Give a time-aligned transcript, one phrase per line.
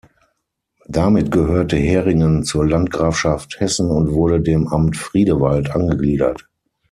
[0.87, 6.49] Damit gehörte Heringen zur Landgrafschaft Hessen und wurde dem Amt Friedewald angegliedert.